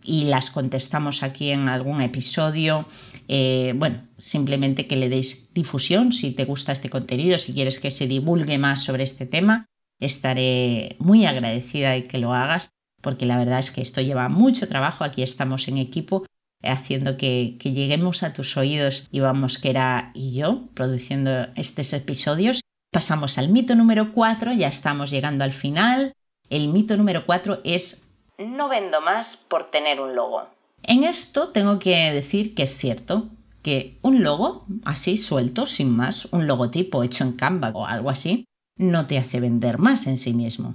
y 0.07 0.25
las 0.25 0.51
contestamos 0.51 1.23
aquí 1.23 1.51
en 1.51 1.69
algún 1.69 2.01
episodio. 2.01 2.87
Eh, 3.29 3.75
bueno, 3.77 4.07
simplemente 4.19 4.87
que 4.87 4.97
le 4.97 5.09
deis 5.09 5.53
difusión 5.53 6.13
si 6.13 6.31
te 6.31 6.45
gusta 6.45 6.73
este 6.73 6.89
contenido, 6.91 7.39
si 7.39 7.53
quieres 7.53 7.81
que 7.81 7.91
se 7.91 8.07
divulgue 8.07 8.59
más 8.59 8.83
sobre 8.85 9.03
este 9.03 9.27
tema 9.27 9.67
estaré 9.99 10.97
muy 10.99 11.25
agradecida 11.25 11.93
de 11.93 12.07
que 12.07 12.19
lo 12.19 12.35
hagas 12.35 12.71
porque 13.01 13.27
la 13.27 13.39
verdad 13.39 13.61
es 13.61 13.71
que 13.71 13.83
esto 13.83 14.01
lleva 14.01 14.29
mucho 14.29 14.67
trabajo, 14.69 15.05
aquí 15.05 15.23
estamos 15.23 15.69
en 15.69 15.79
equipo 15.79 16.27
haciendo 16.63 17.17
que, 17.17 17.57
lleguemos 17.63 18.23
a 18.23 18.33
tus 18.33 18.57
oídos 18.57 19.07
y 19.13 19.21
vamos 19.21 19.59
que 19.59 19.71
era 19.71 20.11
y 20.15 20.33
yo 20.33 20.67
produciendo 20.75 21.47
estos 21.55 21.93
episodios. 21.93 22.63
Pasamos 22.91 23.39
al 23.39 23.49
mito 23.49 23.75
número 23.77 24.13
4, 24.13 24.53
ya 24.55 24.69
estamos 24.69 25.11
llegando 25.11 25.45
al 25.45 25.53
final. 25.53 26.15
El 26.51 26.69
mito 26.69 26.97
número 26.97 27.27
4 27.27 27.61
es 27.63 28.09
no 28.39 28.69
vendo 28.69 29.01
más 29.01 29.37
por 29.37 29.71
tener 29.71 30.01
un 30.01 30.15
logo. 30.15 30.49
En 30.83 31.05
esto 31.05 31.49
tengo 31.49 31.79
que 31.79 32.13
decir 32.13 32.55
que 32.55 32.65
es 32.65 32.77
cierto, 32.77 33.29
que 33.63 33.99
un 34.03 34.23
logo 34.23 34.65
así 34.85 35.17
suelto, 35.17 35.67
sin 35.67 35.91
más, 35.91 36.27
un 36.27 36.47
logotipo 36.47 37.03
hecho 37.03 37.25
en 37.25 37.33
Canva 37.33 37.71
o 37.75 37.87
algo 37.87 38.11
así, 38.11 38.45
no 38.79 39.07
te 39.07 39.19
hace 39.19 39.41
vender 39.41 39.79
más 39.79 40.07
en 40.07 40.17
sí 40.17 40.33
mismo. 40.33 40.75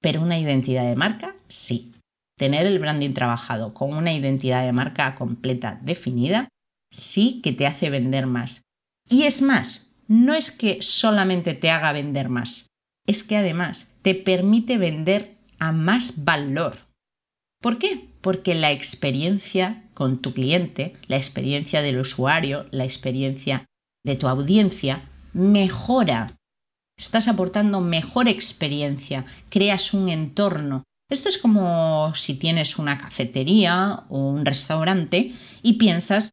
Pero 0.00 0.22
una 0.22 0.38
identidad 0.38 0.84
de 0.84 0.96
marca, 0.96 1.34
sí. 1.48 1.92
Tener 2.38 2.66
el 2.66 2.78
branding 2.78 3.12
trabajado 3.12 3.74
con 3.74 3.94
una 3.94 4.12
identidad 4.12 4.64
de 4.64 4.72
marca 4.72 5.14
completa 5.14 5.78
definida, 5.82 6.48
sí 6.90 7.40
que 7.42 7.52
te 7.52 7.66
hace 7.66 7.90
vender 7.90 8.26
más. 8.26 8.62
Y 9.08 9.24
es 9.24 9.42
más, 9.42 9.92
no 10.06 10.34
es 10.34 10.50
que 10.50 10.82
solamente 10.82 11.54
te 11.54 11.70
haga 11.70 11.92
vender 11.92 12.28
más, 12.28 12.68
es 13.06 13.22
que 13.22 13.36
además 13.36 13.92
te 14.02 14.14
permite 14.14 14.78
vender 14.78 15.36
a 15.58 15.72
más 15.72 16.24
valor. 16.24 16.89
¿Por 17.60 17.78
qué? 17.78 18.08
Porque 18.22 18.54
la 18.54 18.70
experiencia 18.72 19.84
con 19.92 20.22
tu 20.22 20.32
cliente, 20.32 20.94
la 21.08 21.16
experiencia 21.16 21.82
del 21.82 21.98
usuario, 21.98 22.66
la 22.70 22.84
experiencia 22.84 23.66
de 24.02 24.16
tu 24.16 24.28
audiencia 24.28 25.10
mejora 25.34 26.38
estás 26.96 27.28
aportando 27.28 27.80
mejor 27.80 28.28
experiencia, 28.28 29.26
creas 29.48 29.92
un 29.92 30.08
entorno. 30.08 30.84
Esto 31.10 31.28
es 31.28 31.38
como 31.38 32.14
si 32.14 32.38
tienes 32.38 32.78
una 32.78 32.96
cafetería 32.96 34.04
o 34.08 34.30
un 34.30 34.46
restaurante 34.46 35.34
y 35.62 35.74
piensas 35.74 36.32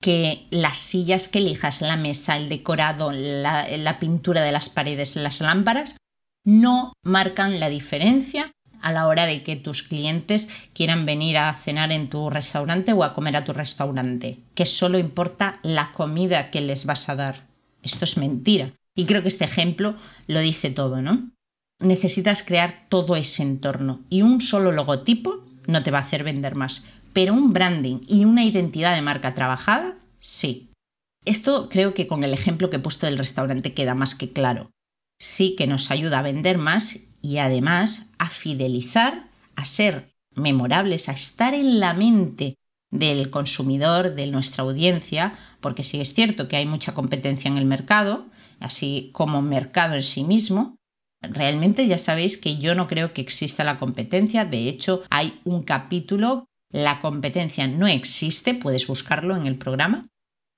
que 0.00 0.46
las 0.50 0.78
sillas 0.78 1.28
que 1.28 1.38
elijas, 1.38 1.82
la 1.82 1.96
mesa, 1.96 2.36
el 2.36 2.48
decorado, 2.48 3.12
la, 3.12 3.68
la 3.76 3.98
pintura 3.98 4.42
de 4.42 4.52
las 4.52 4.68
paredes, 4.68 5.16
las 5.16 5.40
lámparas, 5.40 5.96
no 6.44 6.92
marcan 7.02 7.58
la 7.58 7.68
diferencia 7.68 8.53
a 8.84 8.92
la 8.92 9.06
hora 9.06 9.24
de 9.24 9.42
que 9.42 9.56
tus 9.56 9.82
clientes 9.82 10.50
quieran 10.74 11.06
venir 11.06 11.38
a 11.38 11.52
cenar 11.54 11.90
en 11.90 12.10
tu 12.10 12.28
restaurante 12.28 12.92
o 12.92 13.02
a 13.02 13.14
comer 13.14 13.36
a 13.36 13.44
tu 13.44 13.54
restaurante, 13.54 14.38
que 14.54 14.66
solo 14.66 14.98
importa 14.98 15.58
la 15.62 15.90
comida 15.92 16.50
que 16.50 16.60
les 16.60 16.84
vas 16.84 17.08
a 17.08 17.16
dar. 17.16 17.46
Esto 17.82 18.04
es 18.04 18.18
mentira. 18.18 18.72
Y 18.94 19.06
creo 19.06 19.22
que 19.22 19.28
este 19.28 19.46
ejemplo 19.46 19.96
lo 20.26 20.40
dice 20.40 20.70
todo, 20.70 21.00
¿no? 21.00 21.30
Necesitas 21.80 22.42
crear 22.42 22.86
todo 22.90 23.16
ese 23.16 23.42
entorno 23.42 24.02
y 24.10 24.20
un 24.20 24.40
solo 24.40 24.70
logotipo 24.70 25.42
no 25.66 25.82
te 25.82 25.90
va 25.90 25.98
a 25.98 26.02
hacer 26.02 26.22
vender 26.22 26.54
más, 26.54 26.84
pero 27.14 27.32
un 27.32 27.54
branding 27.54 28.00
y 28.06 28.26
una 28.26 28.44
identidad 28.44 28.94
de 28.94 29.02
marca 29.02 29.34
trabajada, 29.34 29.96
sí. 30.20 30.68
Esto 31.24 31.70
creo 31.70 31.94
que 31.94 32.06
con 32.06 32.22
el 32.22 32.34
ejemplo 32.34 32.68
que 32.68 32.76
he 32.76 32.80
puesto 32.80 33.06
del 33.06 33.16
restaurante 33.16 33.72
queda 33.72 33.94
más 33.94 34.14
que 34.14 34.30
claro. 34.30 34.70
Sí 35.18 35.54
que 35.56 35.66
nos 35.66 35.90
ayuda 35.90 36.18
a 36.18 36.22
vender 36.22 36.58
más 36.58 37.03
y 37.24 37.38
además 37.38 38.12
a 38.18 38.28
fidelizar, 38.28 39.30
a 39.56 39.64
ser 39.64 40.12
memorables, 40.34 41.08
a 41.08 41.12
estar 41.12 41.54
en 41.54 41.80
la 41.80 41.94
mente 41.94 42.58
del 42.90 43.30
consumidor, 43.30 44.14
de 44.14 44.26
nuestra 44.26 44.62
audiencia, 44.62 45.32
porque 45.60 45.84
sí 45.84 46.02
es 46.02 46.12
cierto 46.12 46.48
que 46.48 46.56
hay 46.56 46.66
mucha 46.66 46.92
competencia 46.92 47.48
en 47.48 47.56
el 47.56 47.64
mercado, 47.64 48.26
así 48.60 49.08
como 49.14 49.40
mercado 49.40 49.94
en 49.94 50.02
sí 50.02 50.22
mismo. 50.22 50.76
Realmente 51.22 51.86
ya 51.86 51.98
sabéis 51.98 52.36
que 52.36 52.58
yo 52.58 52.74
no 52.74 52.86
creo 52.86 53.14
que 53.14 53.22
exista 53.22 53.64
la 53.64 53.78
competencia, 53.78 54.44
de 54.44 54.68
hecho 54.68 55.02
hay 55.08 55.40
un 55.44 55.62
capítulo, 55.62 56.44
la 56.70 57.00
competencia 57.00 57.66
no 57.66 57.86
existe, 57.86 58.52
puedes 58.52 58.86
buscarlo 58.86 59.34
en 59.34 59.46
el 59.46 59.56
programa, 59.56 60.04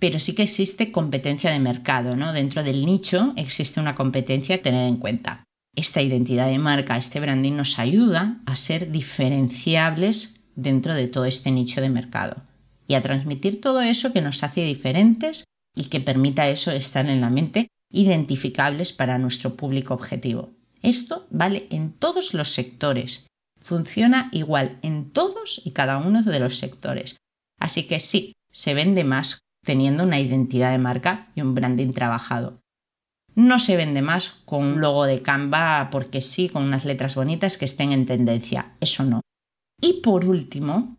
pero 0.00 0.18
sí 0.18 0.34
que 0.34 0.42
existe 0.42 0.90
competencia 0.90 1.52
de 1.52 1.60
mercado, 1.60 2.16
¿no? 2.16 2.32
Dentro 2.32 2.64
del 2.64 2.84
nicho 2.84 3.34
existe 3.36 3.78
una 3.78 3.94
competencia 3.94 4.56
a 4.56 4.62
tener 4.62 4.88
en 4.88 4.96
cuenta. 4.96 5.45
Esta 5.76 6.00
identidad 6.00 6.48
de 6.48 6.58
marca, 6.58 6.96
este 6.96 7.20
branding 7.20 7.52
nos 7.52 7.78
ayuda 7.78 8.40
a 8.46 8.56
ser 8.56 8.90
diferenciables 8.90 10.40
dentro 10.54 10.94
de 10.94 11.06
todo 11.06 11.26
este 11.26 11.50
nicho 11.50 11.82
de 11.82 11.90
mercado 11.90 12.42
y 12.88 12.94
a 12.94 13.02
transmitir 13.02 13.60
todo 13.60 13.82
eso 13.82 14.14
que 14.14 14.22
nos 14.22 14.42
hace 14.42 14.64
diferentes 14.64 15.44
y 15.76 15.84
que 15.84 16.00
permita 16.00 16.48
eso 16.48 16.70
estar 16.70 17.06
en 17.06 17.20
la 17.20 17.28
mente 17.28 17.68
identificables 17.92 18.94
para 18.94 19.18
nuestro 19.18 19.54
público 19.54 19.92
objetivo. 19.92 20.50
Esto 20.80 21.26
vale 21.30 21.66
en 21.70 21.92
todos 21.92 22.32
los 22.32 22.52
sectores. 22.52 23.26
Funciona 23.60 24.30
igual 24.32 24.78
en 24.82 25.10
todos 25.10 25.60
y 25.64 25.72
cada 25.72 25.98
uno 25.98 26.22
de 26.22 26.40
los 26.40 26.56
sectores. 26.56 27.18
Así 27.60 27.86
que 27.86 28.00
sí, 28.00 28.32
se 28.50 28.72
vende 28.72 29.04
más 29.04 29.40
teniendo 29.64 30.04
una 30.04 30.20
identidad 30.20 30.72
de 30.72 30.78
marca 30.78 31.30
y 31.34 31.42
un 31.42 31.54
branding 31.54 31.92
trabajado. 31.92 32.60
No 33.36 33.58
se 33.58 33.76
vende 33.76 34.00
más 34.00 34.30
con 34.46 34.64
un 34.64 34.80
logo 34.80 35.04
de 35.04 35.20
Canva 35.20 35.90
porque 35.92 36.22
sí, 36.22 36.48
con 36.48 36.62
unas 36.62 36.86
letras 36.86 37.14
bonitas 37.14 37.58
que 37.58 37.66
estén 37.66 37.92
en 37.92 38.06
tendencia. 38.06 38.74
Eso 38.80 39.04
no. 39.04 39.20
Y 39.80 40.00
por 40.00 40.24
último, 40.24 40.96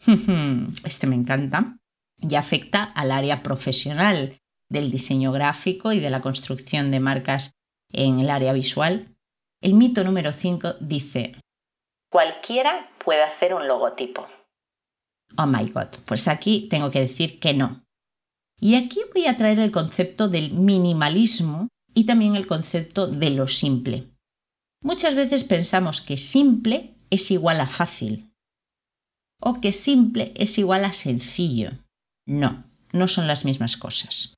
este 0.84 1.06
me 1.06 1.14
encanta, 1.14 1.76
y 2.20 2.34
afecta 2.36 2.84
al 2.84 3.10
área 3.10 3.42
profesional 3.42 4.38
del 4.70 4.90
diseño 4.90 5.30
gráfico 5.30 5.92
y 5.92 6.00
de 6.00 6.08
la 6.08 6.22
construcción 6.22 6.90
de 6.90 7.00
marcas 7.00 7.52
en 7.92 8.18
el 8.18 8.30
área 8.30 8.54
visual. 8.54 9.14
El 9.62 9.74
mito 9.74 10.04
número 10.04 10.32
5 10.32 10.76
dice, 10.80 11.36
cualquiera 12.10 12.90
puede 13.04 13.22
hacer 13.22 13.52
un 13.52 13.68
logotipo. 13.68 14.26
Oh 15.36 15.46
my 15.46 15.68
god, 15.68 15.88
pues 16.06 16.28
aquí 16.28 16.66
tengo 16.70 16.90
que 16.90 17.00
decir 17.00 17.40
que 17.40 17.52
no. 17.52 17.84
Y 18.58 18.76
aquí 18.76 19.00
voy 19.12 19.26
a 19.26 19.36
traer 19.36 19.58
el 19.58 19.70
concepto 19.70 20.28
del 20.28 20.52
minimalismo 20.52 21.68
y 21.94 22.04
también 22.04 22.36
el 22.36 22.46
concepto 22.46 23.06
de 23.06 23.30
lo 23.30 23.48
simple. 23.48 24.10
Muchas 24.82 25.14
veces 25.14 25.44
pensamos 25.44 26.00
que 26.00 26.18
simple 26.18 26.94
es 27.10 27.30
igual 27.30 27.60
a 27.60 27.66
fácil 27.66 28.34
o 29.40 29.60
que 29.60 29.72
simple 29.72 30.32
es 30.36 30.58
igual 30.58 30.84
a 30.84 30.92
sencillo. 30.92 31.72
No, 32.26 32.64
no 32.92 33.08
son 33.08 33.26
las 33.26 33.44
mismas 33.44 33.76
cosas. 33.76 34.34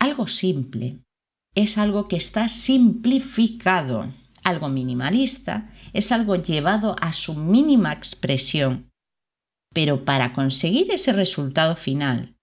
Algo 0.00 0.26
simple 0.26 0.98
es 1.54 1.78
algo 1.78 2.08
que 2.08 2.16
está 2.16 2.48
simplificado. 2.48 4.12
Algo 4.42 4.68
minimalista 4.68 5.70
es 5.92 6.12
algo 6.12 6.36
llevado 6.36 6.96
a 7.00 7.12
su 7.12 7.34
mínima 7.34 7.92
expresión. 7.92 8.90
Pero 9.72 10.04
para 10.04 10.32
conseguir 10.32 10.90
ese 10.90 11.12
resultado 11.12 11.76
final, 11.76 12.36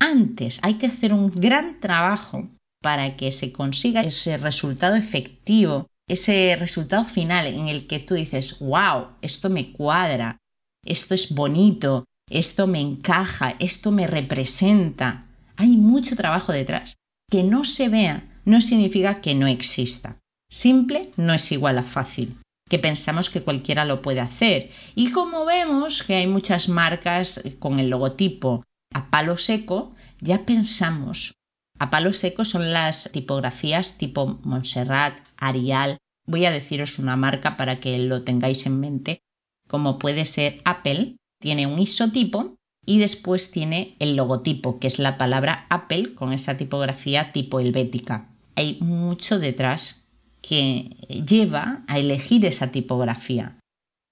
antes 0.00 0.58
hay 0.62 0.74
que 0.74 0.86
hacer 0.86 1.12
un 1.12 1.28
gran 1.28 1.80
trabajo 1.80 2.50
para 2.86 3.16
que 3.16 3.32
se 3.32 3.50
consiga 3.50 4.02
ese 4.02 4.36
resultado 4.36 4.94
efectivo, 4.94 5.88
ese 6.08 6.54
resultado 6.54 7.02
final 7.02 7.44
en 7.46 7.66
el 7.66 7.88
que 7.88 7.98
tú 7.98 8.14
dices, 8.14 8.60
wow, 8.60 9.08
esto 9.22 9.50
me 9.50 9.72
cuadra, 9.72 10.38
esto 10.84 11.12
es 11.12 11.34
bonito, 11.34 12.04
esto 12.30 12.68
me 12.68 12.80
encaja, 12.80 13.56
esto 13.58 13.90
me 13.90 14.06
representa. 14.06 15.26
Hay 15.56 15.76
mucho 15.76 16.14
trabajo 16.14 16.52
detrás. 16.52 16.94
Que 17.28 17.42
no 17.42 17.64
se 17.64 17.88
vea 17.88 18.40
no 18.44 18.60
significa 18.60 19.20
que 19.20 19.34
no 19.34 19.48
exista. 19.48 20.20
Simple 20.48 21.10
no 21.16 21.34
es 21.34 21.50
igual 21.50 21.78
a 21.78 21.82
fácil, 21.82 22.36
que 22.70 22.78
pensamos 22.78 23.30
que 23.30 23.42
cualquiera 23.42 23.84
lo 23.84 24.00
puede 24.00 24.20
hacer. 24.20 24.70
Y 24.94 25.10
como 25.10 25.44
vemos 25.44 26.04
que 26.04 26.14
hay 26.14 26.28
muchas 26.28 26.68
marcas 26.68 27.42
con 27.58 27.80
el 27.80 27.90
logotipo 27.90 28.62
a 28.94 29.10
palo 29.10 29.38
seco, 29.38 29.92
ya 30.20 30.46
pensamos 30.46 31.32
A 31.78 31.90
palo 31.90 32.12
seco 32.12 32.44
son 32.44 32.72
las 32.72 33.10
tipografías 33.12 33.98
tipo 33.98 34.40
Montserrat, 34.42 35.18
Arial. 35.36 35.98
Voy 36.26 36.46
a 36.46 36.50
deciros 36.50 36.98
una 36.98 37.16
marca 37.16 37.56
para 37.56 37.80
que 37.80 37.98
lo 37.98 38.22
tengáis 38.22 38.66
en 38.66 38.80
mente, 38.80 39.20
como 39.68 39.98
puede 39.98 40.24
ser 40.24 40.60
Apple. 40.64 41.16
Tiene 41.40 41.66
un 41.66 41.78
isotipo 41.78 42.56
y 42.86 42.98
después 42.98 43.50
tiene 43.50 43.94
el 43.98 44.16
logotipo, 44.16 44.78
que 44.78 44.86
es 44.86 44.98
la 44.98 45.18
palabra 45.18 45.66
Apple 45.68 46.14
con 46.14 46.32
esa 46.32 46.56
tipografía 46.56 47.32
tipo 47.32 47.60
helvética. 47.60 48.30
Hay 48.54 48.78
mucho 48.80 49.38
detrás 49.38 50.08
que 50.40 50.96
lleva 51.08 51.84
a 51.88 51.98
elegir 51.98 52.46
esa 52.46 52.70
tipografía. 52.72 53.58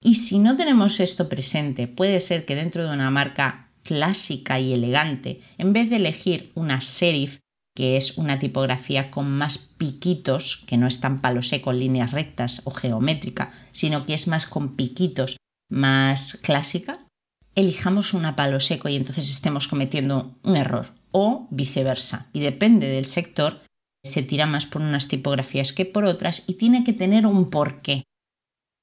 Y 0.03 0.15
si 0.15 0.37
no 0.37 0.55
tenemos 0.55 0.99
esto 0.99 1.29
presente, 1.29 1.87
puede 1.87 2.19
ser 2.19 2.45
que 2.45 2.55
dentro 2.55 2.85
de 2.85 2.93
una 2.93 3.09
marca 3.09 3.71
clásica 3.81 4.59
y 4.59 4.73
elegante, 4.73 5.41
en 5.57 5.73
vez 5.73 5.89
de 5.89 5.95
elegir 5.95 6.51
una 6.53 6.81
serif, 6.81 7.39
que 7.75 7.97
es 7.97 8.17
una 8.17 8.39
tipografía 8.39 9.11
con 9.11 9.29
más 9.29 9.57
piquitos, 9.57 10.63
que 10.65 10.77
no 10.77 10.87
es 10.87 11.01
tan 11.01 11.21
palo 11.21 11.41
seco, 11.41 11.73
líneas 11.73 12.11
rectas 12.11 12.61
o 12.63 12.71
geométrica, 12.71 13.51
sino 13.73 14.05
que 14.05 14.13
es 14.13 14.27
más 14.27 14.47
con 14.47 14.75
piquitos, 14.75 15.37
más 15.69 16.39
clásica, 16.41 17.05
elijamos 17.53 18.13
una 18.13 18.35
palo 18.35 18.61
seco 18.61 18.87
y 18.87 18.95
entonces 18.95 19.29
estemos 19.29 19.67
cometiendo 19.67 20.37
un 20.43 20.55
error 20.55 20.93
o 21.11 21.47
viceversa. 21.51 22.29
Y 22.31 22.39
depende 22.39 22.87
del 22.87 23.07
sector, 23.07 23.61
se 24.03 24.23
tira 24.23 24.45
más 24.45 24.65
por 24.65 24.81
unas 24.81 25.09
tipografías 25.09 25.73
que 25.73 25.85
por 25.85 26.05
otras 26.05 26.43
y 26.47 26.53
tiene 26.53 26.83
que 26.85 26.93
tener 26.93 27.25
un 27.25 27.49
porqué. 27.49 28.03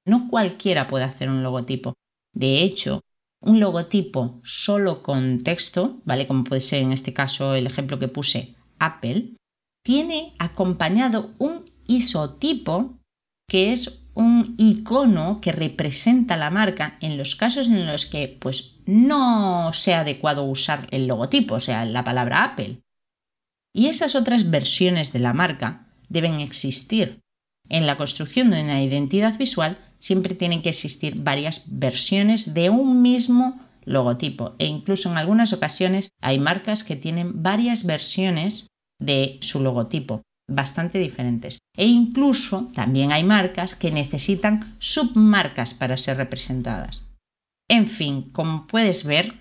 No 0.04 0.28
cualquiera 0.28 0.86
puede 0.86 1.04
hacer 1.04 1.30
un 1.30 1.42
logotipo. 1.42 1.94
De 2.34 2.62
hecho, 2.62 3.00
un 3.40 3.58
logotipo 3.58 4.40
solo 4.44 5.02
con 5.02 5.38
texto, 5.40 6.00
¿vale? 6.04 6.26
Como 6.26 6.44
puede 6.44 6.60
ser 6.60 6.82
en 6.82 6.92
este 6.92 7.12
caso 7.12 7.54
el 7.54 7.66
ejemplo 7.66 7.98
que 7.98 8.08
puse 8.08 8.54
Apple, 8.84 9.36
tiene 9.84 10.34
acompañado 10.38 11.34
un 11.38 11.64
isotipo 11.86 12.98
que 13.48 13.72
es 13.72 14.06
un 14.14 14.54
icono 14.58 15.40
que 15.40 15.52
representa 15.52 16.36
la 16.36 16.50
marca 16.50 16.96
en 17.00 17.16
los 17.16 17.34
casos 17.34 17.66
en 17.66 17.86
los 17.86 18.06
que 18.06 18.28
pues 18.40 18.76
no 18.86 19.72
sea 19.72 20.00
adecuado 20.00 20.44
usar 20.44 20.86
el 20.90 21.06
logotipo, 21.06 21.54
o 21.54 21.60
sea, 21.60 21.84
la 21.84 22.04
palabra 22.04 22.44
Apple. 22.44 22.82
Y 23.74 23.86
esas 23.86 24.14
otras 24.14 24.50
versiones 24.50 25.12
de 25.12 25.18
la 25.18 25.32
marca 25.32 25.86
deben 26.08 26.40
existir. 26.40 27.20
En 27.68 27.86
la 27.86 27.96
construcción 27.96 28.50
de 28.50 28.62
una 28.62 28.82
identidad 28.82 29.38
visual 29.38 29.78
siempre 29.98 30.34
tienen 30.34 30.62
que 30.62 30.68
existir 30.68 31.20
varias 31.20 31.64
versiones 31.66 32.54
de 32.54 32.68
un 32.70 33.00
mismo 33.00 33.60
logotipo 33.84 34.54
e 34.58 34.66
incluso 34.66 35.10
en 35.10 35.16
algunas 35.16 35.52
ocasiones 35.52 36.10
hay 36.20 36.38
marcas 36.38 36.84
que 36.84 36.96
tienen 36.96 37.42
varias 37.42 37.84
versiones 37.84 38.68
de 39.04 39.38
su 39.40 39.60
logotipo 39.60 40.22
bastante 40.48 40.98
diferentes. 40.98 41.58
E 41.76 41.86
incluso 41.86 42.70
también 42.74 43.12
hay 43.12 43.24
marcas 43.24 43.74
que 43.74 43.90
necesitan 43.90 44.76
submarcas 44.78 45.74
para 45.74 45.96
ser 45.96 46.16
representadas. 46.16 47.04
En 47.68 47.86
fin, 47.86 48.30
como 48.30 48.66
puedes 48.66 49.04
ver, 49.04 49.34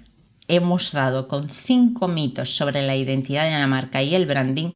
hemos 0.47 0.91
dado 0.91 1.27
con 1.27 1.49
cinco 1.49 2.07
mitos 2.07 2.55
sobre 2.55 2.81
la 2.81 2.95
identidad 2.95 3.45
de 3.45 3.59
la 3.59 3.67
marca 3.67 4.01
y 4.03 4.15
el 4.15 4.25
branding 4.25 4.71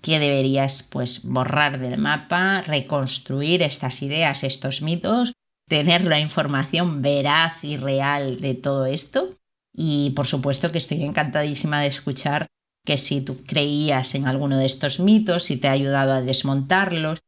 que 0.00 0.18
deberías 0.18 0.82
pues 0.82 1.24
borrar 1.24 1.78
del 1.80 1.98
mapa, 1.98 2.62
reconstruir 2.62 3.62
estas 3.62 4.02
ideas, 4.02 4.44
estos 4.44 4.82
mitos, 4.82 5.32
tener 5.68 6.04
la 6.04 6.20
información 6.20 7.02
veraz 7.02 7.64
y 7.64 7.76
real 7.76 8.40
de 8.40 8.54
todo 8.54 8.86
esto. 8.86 9.36
Y 9.74 10.10
por 10.10 10.26
supuesto 10.26 10.72
que 10.72 10.78
estoy 10.78 11.02
encantadísima 11.02 11.80
de 11.80 11.88
escuchar 11.88 12.46
que 12.86 12.96
si 12.96 13.20
tú 13.20 13.36
creías 13.44 14.14
en 14.14 14.26
alguno 14.26 14.56
de 14.56 14.64
estos 14.64 15.00
mitos, 15.00 15.50
y 15.50 15.58
te 15.58 15.68
ha 15.68 15.72
ayudado 15.72 16.12
a 16.12 16.22
desmontarlos, 16.22 17.18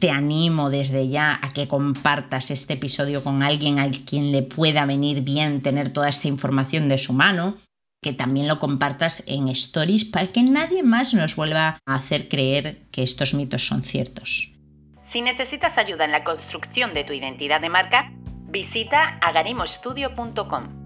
te 0.00 0.10
animo 0.10 0.70
desde 0.70 1.08
ya 1.08 1.38
a 1.42 1.52
que 1.52 1.68
compartas 1.68 2.50
este 2.50 2.74
episodio 2.74 3.22
con 3.22 3.42
alguien 3.42 3.78
a 3.78 3.90
quien 3.90 4.32
le 4.32 4.42
pueda 4.42 4.84
venir 4.86 5.20
bien 5.20 5.62
tener 5.62 5.90
toda 5.90 6.08
esta 6.08 6.28
información 6.28 6.88
de 6.88 6.98
su 6.98 7.12
mano, 7.12 7.56
que 8.02 8.12
también 8.12 8.48
lo 8.48 8.58
compartas 8.58 9.24
en 9.28 9.48
stories 9.48 10.04
para 10.04 10.26
que 10.26 10.42
nadie 10.42 10.82
más 10.82 11.14
nos 11.14 11.36
vuelva 11.36 11.78
a 11.86 11.94
hacer 11.94 12.28
creer 12.28 12.82
que 12.90 13.02
estos 13.02 13.34
mitos 13.34 13.66
son 13.66 13.82
ciertos. 13.82 14.50
Si 15.08 15.20
necesitas 15.20 15.78
ayuda 15.78 16.04
en 16.06 16.12
la 16.12 16.24
construcción 16.24 16.94
de 16.94 17.04
tu 17.04 17.12
identidad 17.12 17.60
de 17.60 17.68
marca, 17.68 18.12
visita 18.48 19.18
agarimostudio.com. 19.20 20.81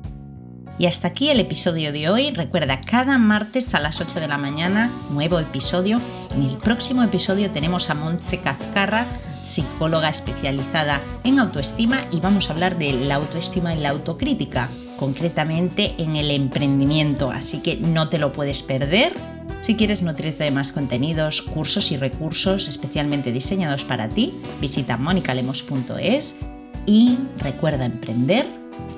Y 0.78 0.86
hasta 0.86 1.08
aquí 1.08 1.30
el 1.30 1.40
episodio 1.40 1.92
de 1.92 2.08
hoy. 2.10 2.30
Recuerda, 2.30 2.80
cada 2.82 3.18
martes 3.18 3.74
a 3.74 3.80
las 3.80 4.00
8 4.00 4.20
de 4.20 4.28
la 4.28 4.38
mañana, 4.38 4.90
nuevo 5.10 5.38
episodio. 5.38 6.00
En 6.34 6.42
el 6.42 6.56
próximo 6.58 7.02
episodio 7.02 7.50
tenemos 7.50 7.88
a 7.88 7.94
Montse 7.94 8.40
Cazcarra, 8.40 9.06
psicóloga 9.44 10.10
especializada 10.10 11.00
en 11.24 11.38
autoestima, 11.38 12.00
y 12.12 12.20
vamos 12.20 12.50
a 12.50 12.52
hablar 12.52 12.76
de 12.76 12.92
la 12.92 13.14
autoestima 13.14 13.74
y 13.74 13.80
la 13.80 13.90
autocrítica, 13.90 14.68
concretamente 14.98 15.94
en 15.98 16.16
el 16.16 16.30
emprendimiento. 16.30 17.30
Así 17.30 17.60
que 17.60 17.76
no 17.76 18.10
te 18.10 18.18
lo 18.18 18.32
puedes 18.32 18.62
perder. 18.62 19.14
Si 19.62 19.76
quieres 19.76 20.02
nutrirte 20.02 20.44
de 20.44 20.50
más 20.50 20.72
contenidos, 20.72 21.40
cursos 21.42 21.90
y 21.90 21.96
recursos 21.96 22.68
especialmente 22.68 23.32
diseñados 23.32 23.84
para 23.84 24.08
ti, 24.08 24.34
visita 24.60 24.96
monicalemos.es 24.96 26.36
y 26.84 27.16
recuerda 27.38 27.86
emprender 27.86 28.46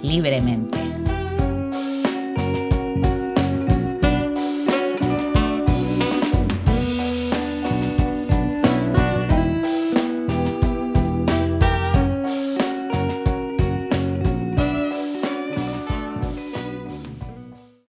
libremente. 0.03 0.88